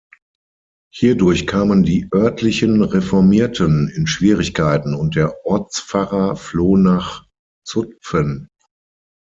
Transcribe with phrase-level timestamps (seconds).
[0.91, 7.27] Hierdurch kamen die örtlichen Reformierten in Schwierigkeiten und der Ortspfarrer floh nach
[7.63, 8.47] Zutphen.